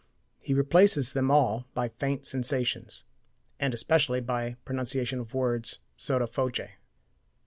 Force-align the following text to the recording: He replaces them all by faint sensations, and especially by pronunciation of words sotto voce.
He 0.39 0.55
replaces 0.55 1.11
them 1.11 1.29
all 1.29 1.67
by 1.75 1.89
faint 1.89 2.25
sensations, 2.25 3.03
and 3.59 3.71
especially 3.71 4.19
by 4.19 4.55
pronunciation 4.65 5.19
of 5.19 5.35
words 5.35 5.77
sotto 5.95 6.25
voce. 6.25 6.71